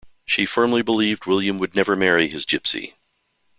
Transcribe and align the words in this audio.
She 0.25 0.47
firmly 0.47 0.81
believed 0.81 1.27
William 1.27 1.59
would 1.59 1.75
never 1.75 1.95
marry 1.95 2.27
his 2.27 2.43
Gipsy. 2.47 2.95